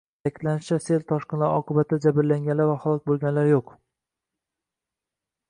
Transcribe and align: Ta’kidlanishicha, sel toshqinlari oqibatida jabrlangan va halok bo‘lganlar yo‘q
Ta’kidlanishicha, 0.25 0.77
sel 0.85 1.03
toshqinlari 1.11 1.57
oqibatida 1.59 1.99
jabrlangan 2.07 2.65
va 2.71 2.79
halok 2.87 3.05
bo‘lganlar 3.11 3.51
yo‘q 3.51 3.79